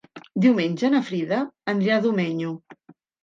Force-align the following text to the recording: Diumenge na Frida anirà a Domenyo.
Diumenge 0.45 0.89
na 0.93 1.01
Frida 1.09 1.41
anirà 1.75 1.99
a 1.99 2.05
Domenyo. 2.09 2.55